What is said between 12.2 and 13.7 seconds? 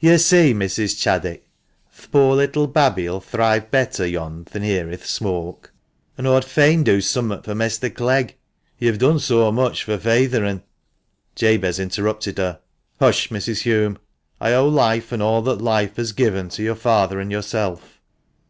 her." Hush! Mrs.